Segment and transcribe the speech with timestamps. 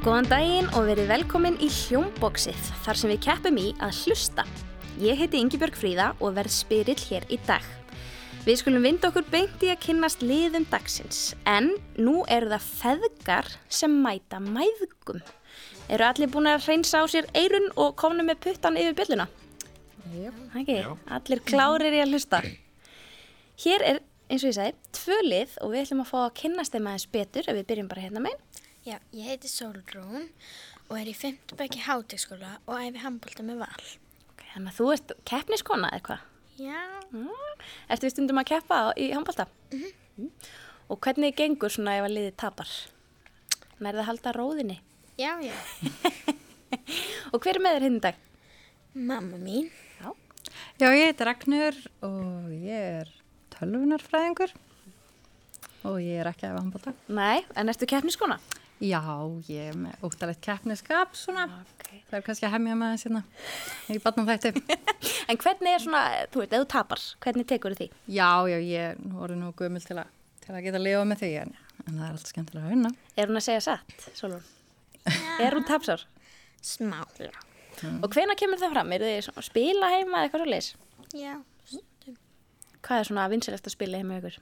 [0.00, 4.46] Góðan daginn og verið velkomin í Hljómboksið þar sem við keppum í að hlusta.
[4.96, 7.66] Ég heiti Yngibjörg Fríða og verð spyrill hér í dag.
[8.46, 11.68] Við skulum vinda okkur beint í að kynnast liðum dagsins en
[12.00, 15.20] nú eru það feðgar sem mæta mæðgum.
[15.92, 19.28] Eru allir búin að reynsa á sér eirun og komna með puttan yfir bylluna?
[20.14, 20.40] Yep.
[20.62, 20.78] Ekki,
[21.18, 22.40] allir klárir í að hlusta.
[23.66, 24.00] Hér er,
[24.32, 27.08] eins og ég sagði, tvö lið og við ætlum að fá að kynnast þeim aðeins
[27.12, 28.66] betur ef við byrjum bara hérna meginn.
[28.86, 30.28] Já, ég heiti Solrún
[30.88, 31.52] og er í 5.
[31.58, 33.82] bekki hátegskóla og æfi handbólta með val.
[34.32, 36.26] Ok, Þannig að þú ert keppniskona eða hvað?
[36.60, 36.80] Já,
[37.10, 37.26] Mm.
[37.90, 39.48] Ertu við stundum að keppa í handbólta?
[39.74, 40.28] Mm.
[40.90, 42.70] Og hvernig gengur svona ef að liðið tapar?
[43.82, 44.76] Nærði að halda róðinni?
[45.18, 45.52] já, já.
[47.34, 48.20] Og hver er með þér hinn í dag?
[48.94, 49.66] Mamma mín.
[49.98, 50.14] Já.
[50.78, 53.10] Já, ég heiti Ragnur og ég er
[53.56, 54.54] tölvunarfræðingur
[55.90, 56.94] og ég er ekki að handbólta.
[57.10, 58.38] Nei, en ertu keppniskona?
[58.80, 59.00] Já,
[59.50, 61.42] ég er með óttalegt keppniskap svona.
[61.60, 61.90] Ok.
[62.08, 63.20] Það er kannski að hemmja með þessi hérna.
[63.90, 64.52] Ég er barnum þætti.
[65.30, 66.00] En hvernig er svona,
[66.32, 67.86] þú veit, ef þú tapar, hvernig tekur því?
[68.10, 70.08] Já, já, ég er orðið nú gömul til að,
[70.42, 71.52] til að geta lifað með því en,
[71.84, 72.90] en það er alltaf skemmtilega að vinna.
[73.14, 74.42] Er hún að segja satt, Solon?
[75.44, 76.02] Er hún tapsár?
[76.66, 76.98] Smá.
[78.02, 78.92] Og hvena kemur það fram?
[78.96, 80.72] Er þið svona að spila heima eða eitthvað svo leis?
[81.16, 81.32] Já.
[82.80, 84.40] Hvað er svona vinsilegt að spila heima ykkur?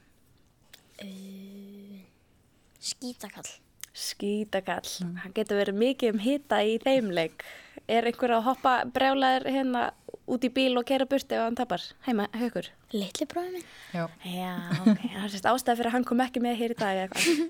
[2.88, 3.50] Skítakall.
[3.98, 4.86] Skítakall.
[5.22, 7.42] Það getur verið mikið um hita í þeimleik.
[7.88, 9.82] Er einhver að hoppa brjálaður hérna
[10.28, 12.68] út í bíl og kera burti ef hann tapar heima hökur?
[12.94, 13.66] Litli bróði minn.
[13.96, 14.04] Já.
[14.28, 14.52] Já,
[14.84, 15.02] ok.
[15.02, 17.42] Það er sérst ástæði fyrir að hann kom ekki með hér í dag eða eitthvað.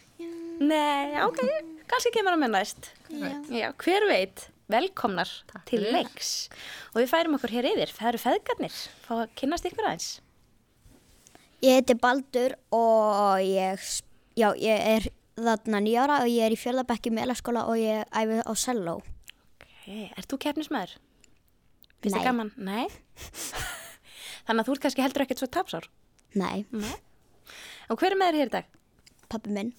[0.72, 1.42] Nei, ok.
[1.90, 2.90] Kanski kemur hann með næst.
[3.10, 3.30] Já.
[3.52, 4.46] Já, hver veit.
[4.72, 5.28] Velkomnar
[5.68, 5.90] til fyrir.
[5.98, 6.30] leiks.
[6.94, 7.90] Og við færum okkur hér yfir.
[7.92, 8.76] Það eru feðgarnir.
[9.04, 10.12] Fá að kynnast ykkur aðeins.
[11.62, 13.82] Ég heiti Baldur og ég,
[14.38, 18.52] já, ég er þarna nýjára og ég er í fjörðabekki meðlaskóla og ég æfi á
[18.58, 18.98] Selló.
[19.56, 19.66] Ok,
[20.16, 20.96] ert þú keppnismæður?
[22.02, 22.26] Finnst þið Nei.
[22.26, 22.52] gaman?
[22.56, 22.86] Nei.
[24.46, 25.88] Þannig að þú ert kannski heldur ekkert svo tapsár.
[26.34, 26.94] Nei, Nei.
[27.90, 28.70] Og hver er með þér hér í dag?
[29.32, 29.72] pappi minn.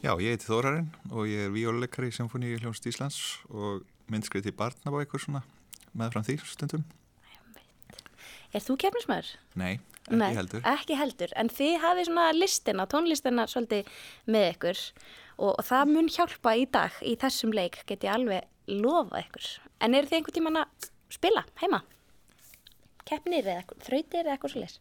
[0.00, 3.18] Já, ég heiti Þórarinn og ég er víóluleikari í Symfóni Hljónst Íslands
[3.50, 5.42] og myndskrið til barnabækur svona
[5.98, 6.86] meðfram því stundum.
[8.50, 9.28] Er þú keppnismæður?
[9.60, 9.74] Nei,
[10.10, 10.62] ekki heldur.
[10.66, 13.90] Ekki heldur, en þið hafið svona listina, tónlistina svolítið
[14.26, 14.80] með ykkur
[15.38, 19.48] og, og það mun hjálpa í dag í þessum leik, get ég alveg lofa ykkur.
[19.86, 21.82] En eru þið einhvern tíman að spila heima?
[23.06, 24.78] Keppnir eða þrautir eða eitthvað svolítið?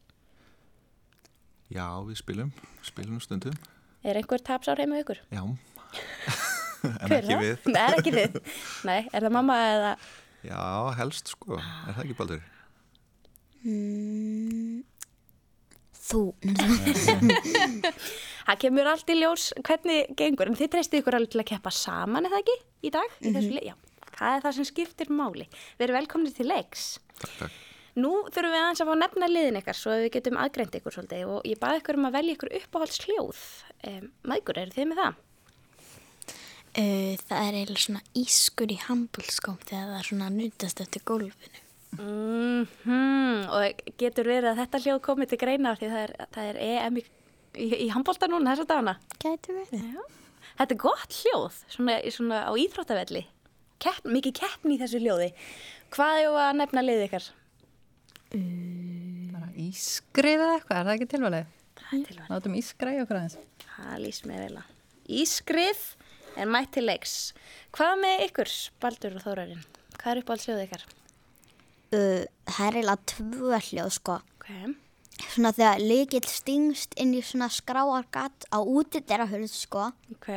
[1.69, 3.57] Já, við spilum, spilum stundum.
[4.01, 5.21] Er einhver tapsár heima ykkur?
[5.29, 5.43] Já,
[7.05, 7.67] en ekki við.
[7.69, 8.39] Nei, ekki við.
[8.87, 9.97] Nei, er það mamma eða...
[10.41, 10.61] Já,
[10.97, 12.47] helst sko, er það ekki baldur?
[16.09, 16.23] Þú.
[18.49, 21.73] Það kemur allt í ljós hvernig gengur, en þið treystið ykkur alveg til að keppa
[21.75, 23.17] saman, eða ekki, í dag?
[23.21, 23.75] Í þessu leik, já.
[24.15, 25.45] Það er það sem skiptir máli.
[25.77, 26.87] Við erum velkomni til leiks.
[27.19, 27.59] Takk, takk.
[27.99, 30.75] Nú þurfum við aðeins að fá að nefna liðin ykkar svo að við getum aðgreint
[30.79, 33.41] ykkur svolítið og ég baði ykkur um að velja ykkur uppáhalds hljóð.
[33.89, 35.23] Um, Mægur, eru þið með það?
[36.69, 41.63] Uh, það er eiginlega svona ískur í handbólskóm þegar það er svona nutast eftir gólfinu.
[41.97, 46.49] Mm Og getur verið að þetta hljóð komið til greina af því það er, það
[46.51, 47.03] er EM í,
[47.55, 48.95] í, í handbólta núna þessa dagana.
[49.19, 49.83] Gæti verið.
[49.95, 50.03] Já.
[50.59, 53.23] Þetta er gott hljóð, svona, svona á íþróttavelli.
[53.79, 55.29] Kepp, mikið keppni í þessu hljóði.
[55.95, 57.29] Hvað er að nefna liðið ykkar?
[59.33, 61.55] Bara ískriða eitthvað, er það ekki tilvalið?
[61.79, 62.29] Það er tilvæg.
[62.33, 63.37] Látum ískræði okkur aðeins.
[63.69, 64.75] Það lýst mér vel að.
[65.19, 65.83] Ískrið
[66.37, 67.15] er mætt til leiks.
[67.75, 69.63] Hvað með ykkur, Baldur og Þórarinn?
[69.95, 70.85] Hvað er uppáhalds hljóðið ykkar?
[71.89, 74.17] Uh, það er eiginlega tvö hljóð, sko.
[74.37, 74.49] Ok.
[75.33, 79.89] Svona þegar líkill stingst inn í svona skráargatt á útidera hurð, sko.
[80.15, 80.29] Ok.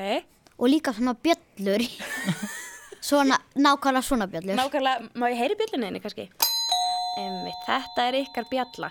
[0.59, 1.85] Og líka svona bjöllur.
[3.09, 4.57] svona, nákvæmlega svona bjöllur.
[4.59, 6.31] Nákvæmlega, má ég heyri bjölluninni kannski?
[7.21, 8.89] Einmitt, þetta er ykkar bjalla.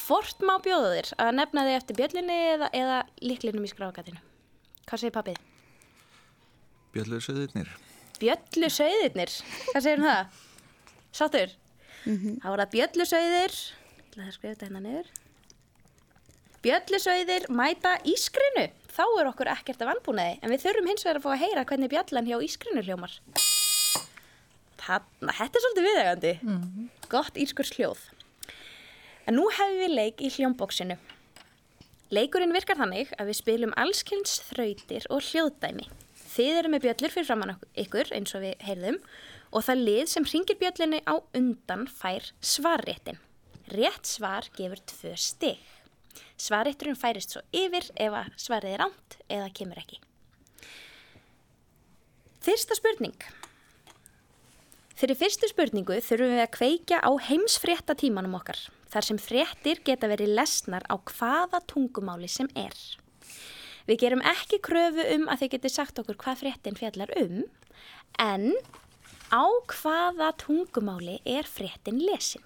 [0.00, 4.18] Hvort má bjóða þér að nefna þig eftir bjöllunni eða, eða líklinum í skrágatinu?
[4.90, 5.38] Hvað segir pappið?
[6.90, 7.70] Björnlega söðurnir.
[8.20, 9.34] Bjöllusauðirnir.
[9.70, 10.38] Hvað segir hún það?
[12.04, 12.38] Sáttur?
[12.40, 13.56] Þá er það bjöllusauðir.
[14.00, 15.10] Ég ætla að skrifa þetta hérna niður.
[16.64, 18.66] Bjöllusauðir mæta ískrinu.
[18.90, 20.38] Þá er okkur ekkert af anbúnaði.
[20.42, 23.14] En við þurfum hins vegar að fá að heyra hvernig bjallan hjá ískrinu hljómar.
[24.80, 26.32] Þarna, þetta er svolítið viðegandi.
[27.12, 28.02] Gott ískurs hljóð.
[29.28, 30.96] En nú hefum við leik í hljómbóksinu.
[32.10, 35.86] Leikurinn virkar þannig að við spilum allskynns þrautir og hljóðdæmi.
[36.30, 38.98] Þið eru með bjöllur fyrir framann ykkur eins og við heyrðum
[39.50, 43.18] og það lið sem ringir bjöllinni á undan fær svarréttin.
[43.70, 45.58] Rétt svar gefur tvö stig.
[46.40, 50.00] Svarrétturinn færist svo yfir ef að svarið er rámt eða kemur ekki.
[52.40, 53.16] Fyrsta spurning.
[55.00, 58.58] Fyrir fyrstu spurningu þurfum við að kveikja á heimsfrétta tímanum okkar,
[58.92, 62.76] þar sem fréttir geta verið lesnar á hvaða tungumáli sem er.
[63.88, 67.40] Við gerum ekki kröfu um að þið geti sagt okkur hvað fréttin fjallar um,
[68.20, 68.52] en
[69.30, 72.42] á hvaða tungumáli er fréttin lesin?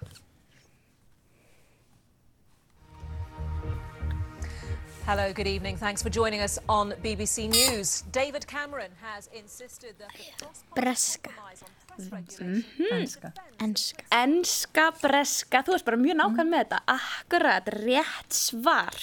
[5.05, 5.77] Hello, good evening.
[5.77, 8.01] Thanks for joining us on BBC News.
[8.11, 11.29] David Cameron has insisted that the Breska.
[11.29, 13.31] press regulation Enska.
[13.59, 14.03] Enska.
[14.11, 18.97] Enska breska, þú veist bara mjög nákvæm með þetta, akkurat rétt svar.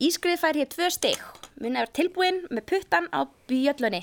[0.00, 1.20] Ískrið fær hér tvö stig,
[1.60, 4.02] mun er tilbúin með puttan á bjöllunni.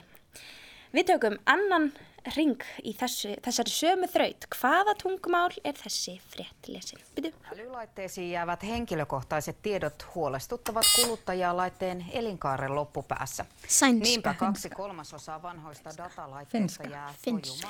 [0.94, 1.90] Við tökum annan
[2.36, 4.48] ring í þessu, þessari sömu þraut.
[4.56, 7.02] Hvaða tungumál er þessi frétt lesin?
[7.16, 7.34] Byrju.
[7.54, 13.46] Älylaitteisiin jäävät henkilökohtaiset tiedot huolestuttavat kuluttajaa laitteen elinkaaren loppupäässä.
[13.68, 14.04] Sænska.
[14.04, 17.68] Niinpä kaksi kolmasosaa vanhoista datalaitteista jää Finska.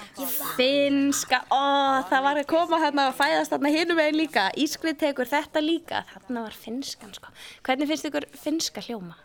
[0.57, 4.49] Finska, ó, það var að koma hérna að fæðast þarna hinum einn líka.
[4.57, 7.33] Ískrið tekur þetta líka, þarna var finskan sko.
[7.65, 9.17] Hvernig finnst ykkur finska hljóma?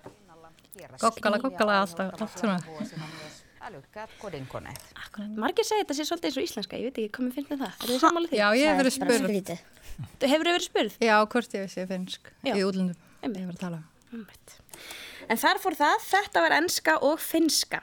[1.01, 2.59] Kokkala, kokkala, alltaf, allt svona.
[5.39, 7.63] Margir segir þetta sé svolítið eins og íslenska, ég veit ekki hvað mér finnst með
[7.65, 7.77] það.
[7.83, 8.39] Er þið sammála því?
[8.41, 9.53] Já, ég hef verið Það er spurð.
[10.33, 10.99] hefur verið spurð?
[11.05, 12.53] Já, hvort ég sé finnsk Já.
[12.55, 12.99] í útlundum.
[13.23, 13.81] Ég var að tala
[14.13, 14.27] um.
[15.29, 17.83] En þar fór það, þetta var enska og finska.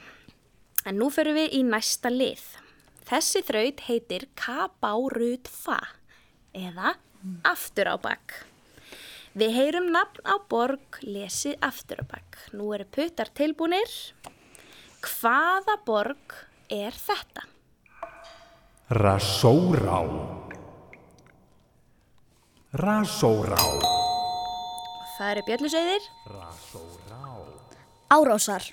[0.86, 2.42] En nú förum við í næsta lið.
[3.06, 5.78] Þessi þraut heitir Kabárut Fa
[6.56, 6.96] eða
[7.46, 8.34] Aftur á bakk.
[9.36, 12.38] Við heyrum nafn á borg lesið aftur á bakk.
[12.56, 13.90] Nú eru puttar tilbúnir.
[15.06, 16.34] Hvaða borg
[16.74, 17.44] er þetta?
[18.90, 20.00] Rasórá
[22.76, 23.60] Rasórá
[25.16, 26.08] Það eru bjöllusauðir.
[28.12, 28.66] Árósar.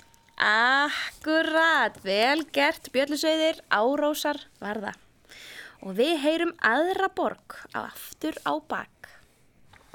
[0.43, 4.99] Akkurat, vel gert bjöllusauðir, árósar var það.
[5.87, 9.13] Og við heyrum aðra borg á aftur á bakk.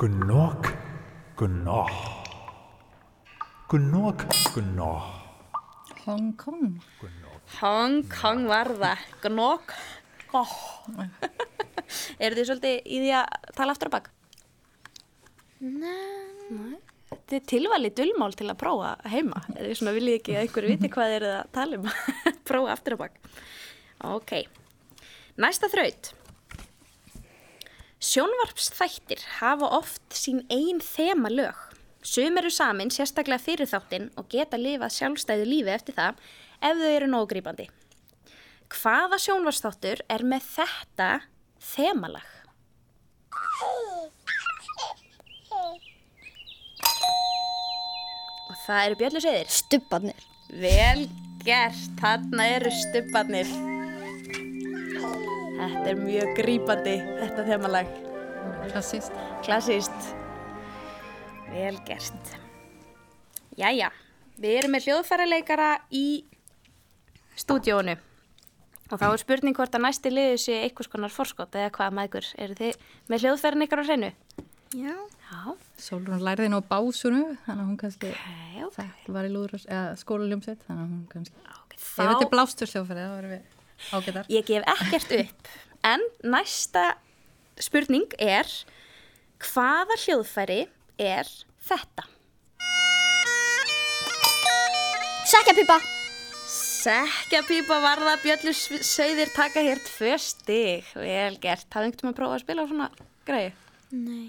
[0.01, 0.73] Gnokk
[1.37, 2.29] Gnokk
[3.69, 4.25] Gnokk
[4.55, 5.18] Gnokk
[6.09, 6.79] Hong Kong.
[7.61, 9.01] Hong Kong var það.
[9.27, 9.75] Gnokk.
[10.33, 10.55] Oh.
[12.23, 14.09] Eru þið svolítið í því að tala aftur á bakk?
[15.61, 16.79] Nei.
[17.13, 19.43] Þetta er tilvalið dulmál til að prófa heima.
[19.53, 22.41] Er þið svona viljið ekki að ykkur viti hvað þið eruð að tala um að
[22.49, 23.21] prófa aftur á bakk?
[24.09, 24.35] Ok.
[25.45, 26.13] Næsta þraut.
[28.09, 31.68] Sjónvarpsþættir hafa oft sín ein þema lög.
[32.09, 36.21] Sum eru samin sérstaklega fyrir þáttinn og geta lifað sjálfstæðu lífi eftir það
[36.65, 37.67] ef þau eru nógrýpandi.
[38.73, 41.09] Hvaða sjónvarsþáttur er með þetta
[41.75, 42.31] þemalag?
[48.49, 49.51] Og það eru bjölluseiðir.
[49.59, 50.23] Stubbarnir.
[50.63, 51.03] Vel
[51.45, 53.53] gert, þarna eru stubbarnir.
[55.59, 57.93] Þetta er mjög grípandi, þetta þemalag.
[58.71, 59.21] Klassíst.
[59.45, 60.09] Klassíst.
[61.53, 62.35] Vel gert.
[63.59, 63.89] Jæja,
[64.39, 66.07] við erum með hljóðfæraleikara í
[67.39, 67.97] stúdíónu.
[68.89, 72.29] Og þá er spurning hvort að næsti liðu sé einhvers konar forskot eða hvað maður.
[72.41, 74.13] Eru þið með hljóðfærin ykkar á hreinu?
[74.77, 74.95] Já.
[75.29, 75.41] Já.
[75.81, 78.89] Sólrún lærði nú básunu, þannig að hún kannski Okay, okay.
[79.05, 81.43] það var í skólaljómsveit, þannig að hún kannski...
[81.45, 81.77] okay.
[81.79, 84.31] Ef þetta er Þá, blástursljófæri, þá erum við ágætar.
[84.33, 85.51] ég gef ekkert upp.
[85.89, 86.85] En næsta
[87.61, 88.49] spurning er,
[89.45, 90.61] hvaða hljóðfæri
[90.99, 91.29] er
[91.69, 92.05] þetta?
[95.29, 95.77] Sækjapipa.
[96.49, 100.87] Sekkjapípa varða bjöllu sögðir taka hér tvö stig.
[100.97, 101.67] Vel gert.
[101.75, 102.89] Hafði einhvern veginn að prófa að spila á svona
[103.29, 103.53] greiðu?
[103.99, 104.25] Nei.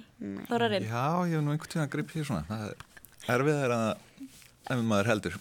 [0.50, 0.88] Þórarinn?
[0.88, 2.44] Já, ég hef nú einhvern tíðan að gripa því svona.
[2.50, 3.88] Það er erfið er að
[4.76, 5.40] ef maður heldur.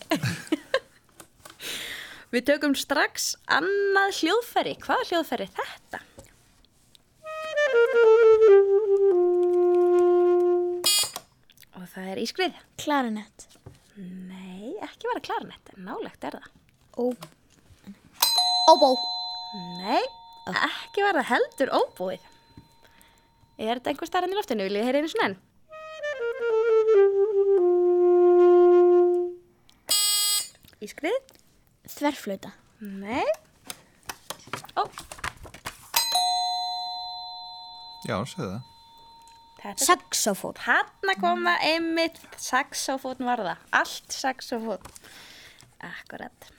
[2.35, 4.77] Við tökum strax annað hljóðfæri.
[4.85, 6.05] Hvaða hljóðfæri er þetta?
[12.09, 12.61] Það er ískrið.
[12.81, 13.47] Klarinett.
[13.99, 16.49] Nei, ekki vera klarinett, en nálegt er það.
[16.99, 17.05] Ó.
[18.73, 18.91] Óbó.
[19.83, 20.01] Nei,
[20.53, 22.25] ekki vera heldur óbúið.
[23.59, 24.67] Er þetta einhver starfinn í loftinu?
[24.69, 25.39] Viljið þið heyra einu svona enn?
[30.85, 31.37] Ískrið?
[31.91, 32.53] Þverflöta.
[32.79, 33.27] Nei.
[34.79, 34.87] Ó,
[38.07, 38.78] Já, segðu það.
[39.59, 40.55] Saxofón.
[40.63, 43.67] Hanna kom það einmitt saxofón var það.
[43.81, 44.87] Allt saxofón.
[45.83, 46.51] Akkurat.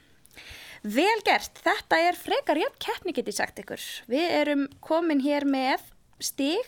[0.83, 1.59] Vel gert.
[1.63, 3.81] Þetta er frekar jafn keppni get ég sagt ykkur.
[4.11, 5.83] Við erum komin hér með
[6.23, 6.67] stig.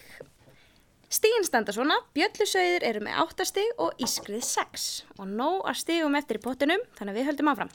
[1.12, 1.98] Stigin standa svona.
[2.16, 4.90] Bjöllusauður eru með 8 stig og ískrið 6.
[5.20, 7.72] Og nóg að stigum eftir í pottinum, þannig að við höldum áfram.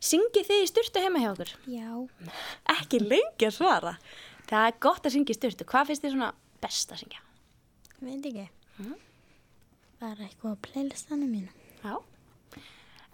[0.00, 1.50] Syngið þið í styrtu heima hjá okkur?
[1.68, 1.90] Já.
[2.78, 3.98] Ekki lengi að svara.
[4.48, 5.68] Það er gott að syngja í styrtu.
[5.68, 6.30] Hvað finnst þið svona
[6.64, 7.20] best að syngja?
[8.00, 8.46] Veit ekki.
[10.00, 11.50] Bara eitthvað á playlistanum mínu.
[11.84, 11.98] Já.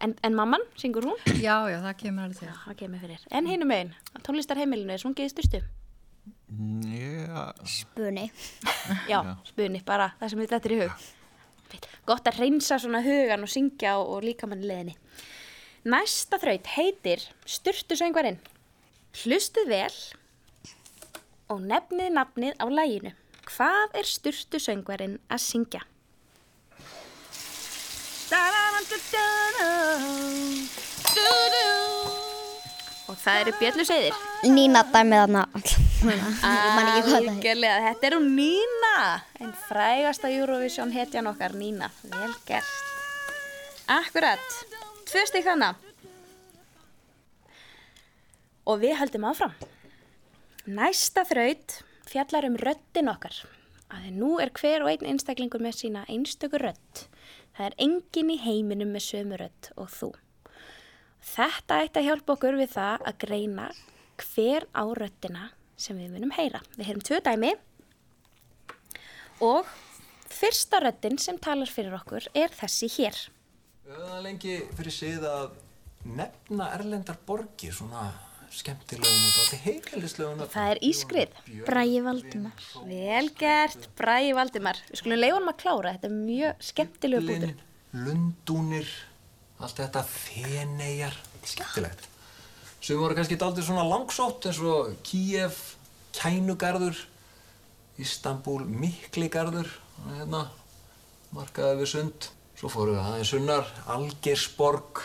[0.02, 1.19] En, en mamman, syngur hún?
[1.47, 2.52] Já, já, það kemur alveg til.
[2.66, 3.23] Það kemur fyrir.
[3.33, 5.62] En hinum megin, á tónlistarheimilinu er sungið í styrtu?
[6.93, 8.26] Já, Spuni.
[9.11, 11.07] Já, spunni, bara það sem við er í hug.
[12.07, 14.95] Gott að reynsa svona hugan og syngja og, og líkamann leðinni.
[15.87, 18.38] Næsta þraut heitir Sturtusöngvarinn.
[19.23, 19.97] Hlustið vel
[21.50, 23.12] og nefnið nafnið á læginu.
[23.46, 25.82] Hvað er Sturtusöngvarinn að syngja?
[33.06, 34.18] Og það eru bjölluseiðir.
[34.50, 35.44] Nína dæmið er.
[36.42, 38.96] Algjörlega, þetta er hún Nína,
[39.40, 42.74] en frægasta Eurovision hetjan okkar Nína, vel gert.
[43.86, 44.60] Akkurat,
[45.06, 45.76] tvö stík hana.
[48.66, 49.54] Og við höldum áfram.
[50.66, 53.40] Næsta þraut fjallar um röddin okkar.
[53.92, 57.06] Að nú er hver og einn einstaklingur með sína einstöku rödd.
[57.56, 60.10] Það er engin í heiminum með sömu rödd og þú.
[61.26, 63.68] Þetta ætti að hjálpa okkur við það að greina
[64.22, 66.62] hver á röddina sem við munum heyra.
[66.76, 67.52] Við heyrum tvö dæmi
[69.44, 69.70] og
[70.32, 73.18] fyrsta röddin sem talar fyrir okkur er þessi hér.
[73.86, 75.58] Það er lengi fyrir sig að
[76.06, 78.08] nefna erlendar borgir svona
[78.56, 80.52] skemmtilegum og dálítið heimilislegum nöfnum.
[80.54, 81.38] Það er ískrið.
[81.66, 82.66] Bræði Valdimar.
[82.88, 84.80] Vel gert, Bræði Valdimar.
[84.90, 87.54] Við skulum leifa honum að klára, þetta er mjög skemmtilegu bútur.
[88.06, 88.92] Lundúnir,
[89.60, 92.08] allt þetta feneyjar, skemmtilegt.
[92.80, 95.60] Sem voru kannski dálítið svona langsótt eins og Kíef,
[96.16, 97.00] Kænugarður,
[98.00, 99.70] Istanbul, Mikligarður,
[100.10, 100.46] hérna,
[101.34, 102.28] markaði við sund.
[102.56, 105.02] Svo fóru við aðeins sunnar, Algersborg,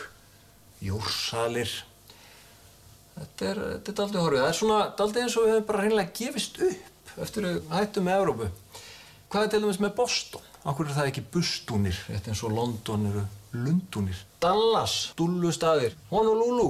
[0.84, 1.72] Júrsalir.
[3.22, 4.42] Þetta er, þetta er daldið horfið.
[4.42, 8.08] Það er svona daldið eins og við hefum bara reynilega gefist upp eftir að hættum
[8.08, 8.48] með Evrópu.
[9.32, 10.48] Hvað er til dæmis með Boston?
[10.68, 14.20] Akkur er það ekki Bustúnir, þetta eins og London eru Lundúnir.
[14.42, 16.68] Dallas, Dullustaðir, Honolulu,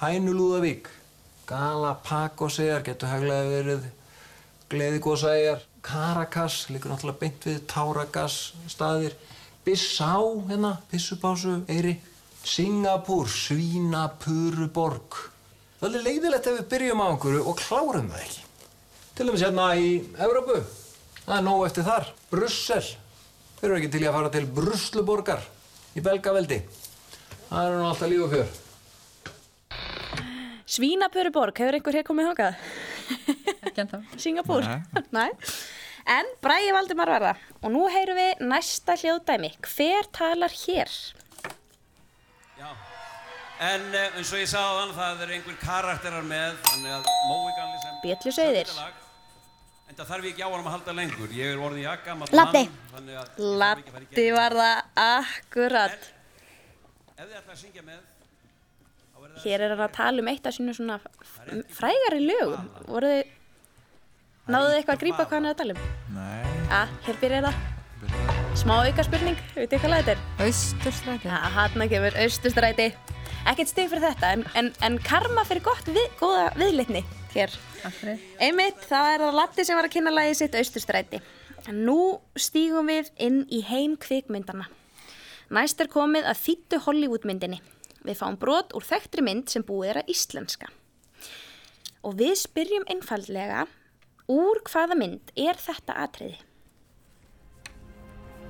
[0.00, 0.88] Hænulúðavík,
[1.46, 3.86] Galapagoseyjar, getur heglaði verið
[4.72, 8.40] Gleðigósæjar, Caracas, líkur náttúrulega beint við Táragas
[8.72, 9.14] staðir,
[9.66, 10.16] Bissá,
[10.48, 11.94] hérna, Pissupásu, Eyri,
[12.46, 15.20] Singapúr, Svínapuruborg.
[15.76, 18.44] Það er leiðilegt ef við byrjum á einhverju og klárum það ekki.
[19.16, 19.90] Til dæmis hérna í
[20.24, 20.60] Evrópu,
[21.22, 22.08] það er nóg eftir þar.
[22.32, 22.86] Brussel,
[23.58, 25.44] þeir eru ekki til í að fara til Brusluborgar
[25.96, 26.62] í Belgaveldi.
[27.46, 28.54] Það eru nú alltaf líf og fjör.
[30.76, 32.64] Svínapöruborg, hefur einhver hér komið þangað?
[33.68, 34.00] Ekki ennþá.
[34.24, 34.66] Singapúr?
[34.66, 35.04] Nei.
[35.20, 35.28] Nei.
[36.16, 37.46] En Bræði Valdimar var það.
[37.62, 39.52] Og nú heyrum við næsta hljóðdæmi.
[39.74, 40.92] Hver talar hér?
[42.56, 42.68] Já,
[43.60, 47.10] en uh, eins og ég sagði á þann, það er einhver karakterar með, þannig að
[47.30, 48.72] Mói Galli sem...
[48.76, 49.02] Lag,
[49.86, 51.30] En það þarf ég ekki á honum að halda lengur.
[51.36, 52.62] Ég er orðin jakkamall Latti.
[52.90, 53.28] þannig að...
[53.78, 56.08] ég þarf ekki að í Latti gegnum var það akkurat.
[57.16, 58.00] Ef þið ætla að syngja með,
[59.14, 59.44] þá verður það...
[59.46, 60.98] Hér er hann að tala um eitt af sínu svona
[61.78, 62.68] frægari lögum.
[62.90, 63.32] Voru þið,
[64.50, 65.88] náðu þið eitthvað að grípa hvað hann er að tala um?
[66.18, 67.64] nei, Ah, hér byrjar það.
[68.58, 70.46] Smá auka spurning, veit þið hvað lag þetta er?
[70.48, 71.30] Austurstræti.
[71.30, 72.90] Já, hann kemur austustræti.
[73.46, 77.52] Ekkert stig fyrir þetta, en, en, en karma fyrir gott við, góða viðlitni hér.
[78.42, 81.20] Einmitt, það er það Latti sem var að kynna lagið sitt austustræti.
[81.70, 82.00] En nú
[82.38, 84.66] stígum við inn í heim kvikmyndana.
[85.54, 87.60] Næst er komið að þýttu Hollywoodmyndinni.
[88.06, 90.70] Við fáum brot úr þekktri mynd sem búið er að íslenska.
[92.06, 93.66] Og við spyrjum einfaldlega,
[94.30, 96.38] úr hvaða mynd er þetta atriði?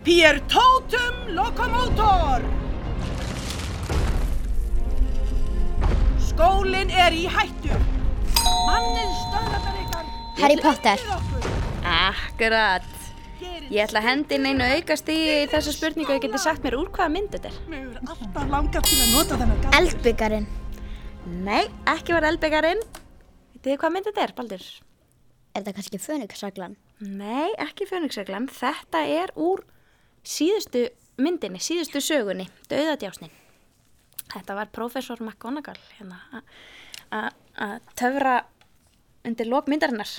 [0.06, 2.55] Pier totum locomotor!
[6.36, 7.72] Skólinn er í hættu.
[8.66, 10.08] Mannið stöðlarnar ykkar.
[10.36, 11.04] Harry Potter.
[11.88, 12.90] Akkurat.
[13.72, 15.16] Ég ætla að hendi inn einu aukast í
[15.48, 17.56] þessa spurningu og ég geti sagt mér úr hvaða mynd þetta er.
[17.72, 19.78] Mér hefur alltaf langað til að nota þennan gaf.
[19.80, 20.50] Eldbyggarinn.
[21.48, 21.62] Nei,
[21.94, 22.84] ekki var eldbyggarinn.
[23.56, 24.68] Vitið þið hvað mynd þetta er, Baldur?
[25.56, 26.76] Er þetta kannski Fönixreglan?
[27.16, 28.52] Nei, ekki fjöningsreglan.
[28.60, 29.64] Þetta er úr
[30.20, 30.84] síðustu
[31.16, 33.32] myndinni, síðustu sögunni, Dauðadjásnin.
[34.32, 36.42] Þetta var professor McGonagall hérna
[37.14, 38.36] að töfra
[39.26, 40.10] undir lok myndarinnar.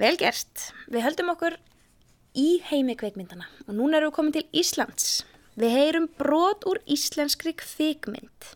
[0.00, 0.70] Vel gert.
[0.92, 1.56] Við höldum okkur
[2.36, 5.24] í heimi kveikmyndana og núna erum við komin til Íslands.
[5.56, 8.50] Við heyrum brot úr íslenskri kvikmynd.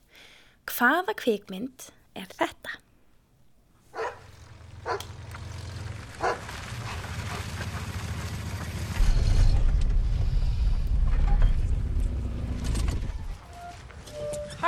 [0.68, 2.76] Hvaða kvikmynd er þetta?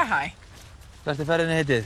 [0.02, 0.30] Hæ hæ.
[1.04, 1.84] Hvert er ferðinni heitið?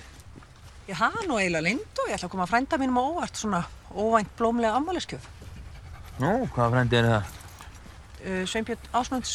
[0.89, 3.37] Ég hafa nú eiginlega lindu og ég ætla að koma að frænda mínum á óvart
[3.37, 3.61] svona
[3.93, 5.27] óvænt blómlega ammaliðskjöf.
[6.23, 7.35] Nú, hvaða frendi er það?
[8.25, 9.35] Uh, Sveinbjörn Ásmunds,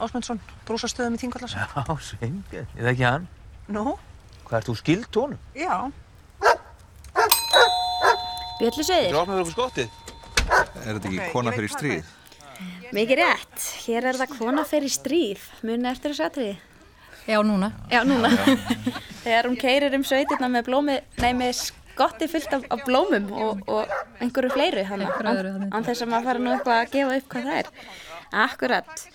[0.00, 1.56] Ásmundsson, brúsastöðum í Þingvallas.
[1.58, 1.68] Já,
[2.08, 3.28] Sveinbjörn, ég þekki hann.
[3.76, 3.96] Nú?
[4.48, 5.46] Hvað ert þú skild honum?
[5.58, 5.76] Já.
[8.60, 9.10] Bjöllusauðir.
[9.12, 9.88] Þú opnaður okkur skottið.
[10.84, 12.14] Er þetta ekki kona fyrir stríð?
[12.94, 13.72] Mikið rétt.
[13.84, 15.50] Hér er það kona fyrir stríð.
[15.66, 16.54] Muni eftir þessu atriði.
[17.26, 17.72] Já, núna.
[17.90, 18.28] Já, núna.
[19.24, 21.54] Þegar hún keirir um sveitirna með blómi, nei, með
[21.94, 25.06] skotti fullt af, af blómum og, og einhverju fleiru hann.
[25.06, 27.60] Einhverju öðru, Án án þess að maður fara nú eitthvað að gefa upp hvað það
[27.62, 27.70] er.
[28.44, 29.06] Akkurat.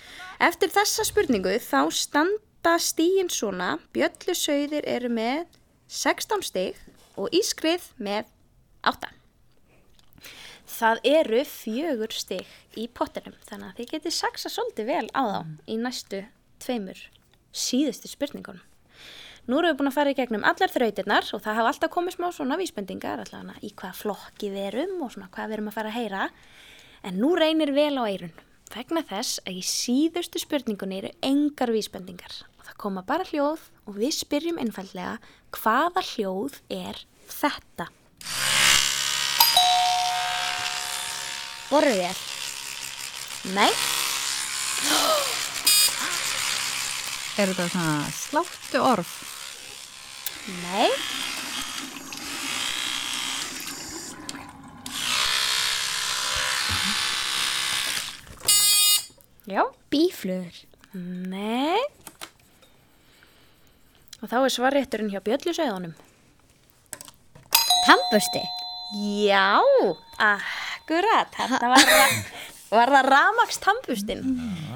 [0.49, 3.69] Eftir þessa spurningu þá standa stíin svona.
[3.93, 5.45] Bjöllusauðir eru með
[5.91, 6.81] 16 stig
[7.19, 8.33] og ískrið með
[8.89, 9.13] 8.
[10.79, 12.49] Það eru fjögur stig
[12.79, 15.39] í pottinum þannig að þið getið saksa svolítið vel á þá
[15.69, 16.21] í næstu
[16.63, 17.01] tveimur
[17.51, 18.65] síðustu spurningunum.
[19.49, 22.15] Nú erum við búin að fara í gegnum allar þrautirnar og það hafa alltaf komið
[22.17, 25.77] smá svona vísbendingar allavega í hvað flokki við erum og svona hvað við erum að
[25.79, 26.27] fara að heyra.
[27.01, 28.35] En nú reynir vel á eirun
[28.69, 33.97] vegna þess að í síðustu spurningunni eru engar vísbendingar og það koma bara hljóð og
[33.97, 35.17] við spyrjum einfallega
[35.57, 37.01] hvaða hljóð er
[37.33, 37.89] þetta?
[41.69, 42.13] Borðvél.
[43.55, 43.98] Nei.
[47.39, 49.11] Er þetta svona sláttu orf?
[50.59, 50.89] Nei.
[59.47, 59.63] Já.
[59.87, 60.59] Bíflugur.
[61.31, 61.79] Nei.
[64.19, 65.95] Og þá er svarrétturinn hjá bjöllusauðunum.
[67.87, 68.43] Tambusti.
[68.99, 69.63] Já,
[70.19, 71.31] akkurat.
[71.39, 71.91] Þetta var,
[72.75, 74.27] var það ramaks tampustinn.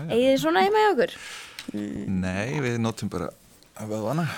[0.07, 1.19] Egið þið svona í okkur?
[1.71, 3.29] Nei, við notum bara
[3.87, 4.27] vöðvana.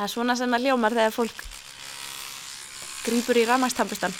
[0.00, 1.42] Það er svona sem það ljómar þegar fólk
[3.04, 4.14] grýpur í rafmagnstampustan.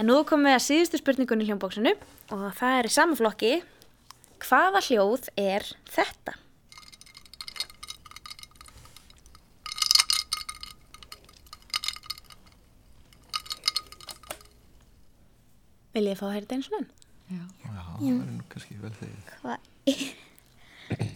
[0.00, 1.92] En nú komum við að síðustu spurningunni í hljómbóksinu
[2.32, 3.52] og það er í sama flokki.
[4.40, 6.36] Hvaða hljóð er þetta?
[15.96, 16.88] Vil ég fá að heyra þetta eins og enn?
[17.26, 19.30] Já, það er nú kannski vel þegið.
[19.40, 19.56] Hvað
[19.92, 21.06] er?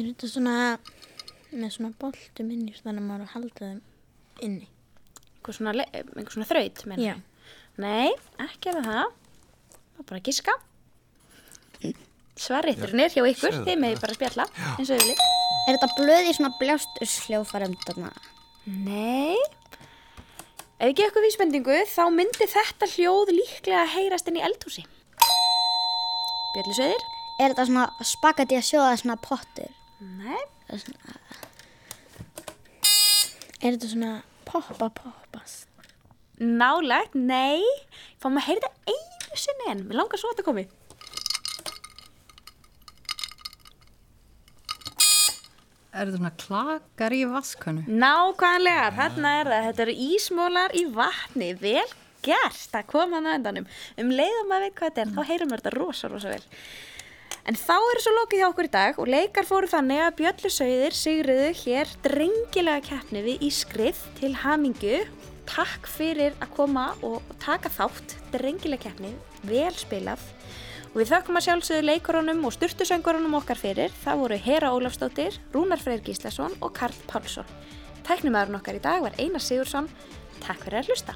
[0.00, 0.56] Þetta svona
[1.50, 3.80] með svona boltum inni þannig að maður að halda þeim
[4.46, 4.68] inni?
[5.40, 7.14] Einhver svona, einhver svona þraut, menn Já.
[7.80, 8.10] Nei,
[8.44, 9.14] ekki er það það.
[10.00, 10.56] Er bara að giska.
[12.40, 15.24] Svarrétturinn er hjá ykkur, þið meði bara spjalla, eins og viljið.
[15.68, 18.12] Er þetta blöð í svona bljástusljófarum þarna?
[18.66, 19.38] Nei.
[20.80, 24.84] Ef ég gef ykkur vísbendingu, þá myndi þetta hljóð líklega að heyrast inn í eldhúsi.
[26.54, 27.04] Björlusveðir?
[27.40, 29.70] Er þetta svona spagetti að sjóða svona pottur?
[30.00, 30.40] Nei.
[30.70, 31.16] Er svona,
[33.60, 34.12] Er þetta svona
[34.48, 35.66] poppa poppast?
[36.40, 37.60] Nálegt, nei.
[38.20, 39.82] Fáum að heyra þetta einu sinni enn.
[39.88, 40.64] Mér langar svo að þetta komi.
[45.90, 47.82] Er þetta svona klakar í vaskanu?
[47.90, 49.64] Nákvæmlega, þarna er það.
[49.66, 51.48] Þetta eru ísmólar í vatni.
[51.58, 51.88] Vel
[52.22, 53.66] gert, það kom hann að endanum.
[53.98, 56.44] Um leiðum að veit hvað þetta er, þá heyrum við þetta rosa, rosa vel.
[57.50, 60.94] En þá er svo lokið hjá okkur í dag og leikar fóru þannig að Bjöllusauðir
[60.94, 65.00] sigriðu hér drengilega keppni við Ískrið til hamingu.
[65.50, 69.16] Takk fyrir að koma og taka þátt, drengilega keppni,
[69.48, 70.22] vel spilað.
[70.90, 73.92] Og við þökkum að sjálfsögðu leikurunum og styrtusöngurunum okkar fyrir.
[74.02, 77.46] Það voru Hera Ólafsdóttir, Rúnar Freyr Gíslason og Karl Pálsson.
[78.08, 79.86] Tæknumæðurinn okkar í dag var Einar Sigursson.
[80.42, 81.14] Takk fyrir að hlusta.